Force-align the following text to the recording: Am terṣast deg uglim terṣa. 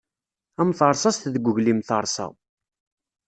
Am 0.61 0.69
terṣast 0.79 1.23
deg 1.33 1.45
uglim 1.49 1.79
terṣa. 1.87 2.27